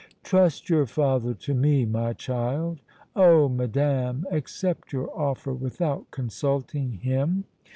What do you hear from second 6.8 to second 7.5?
him?"